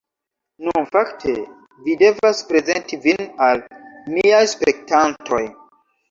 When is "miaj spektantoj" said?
4.15-5.43